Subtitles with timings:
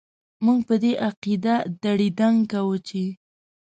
[0.45, 3.03] موږ په دې عقيده دړي دنګ کاوو چې...